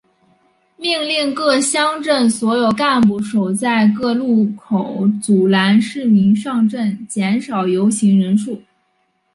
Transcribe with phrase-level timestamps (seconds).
[0.77, 8.63] 命令各乡镇所有干部守在各路口阻拦市民上镇减少游行人数。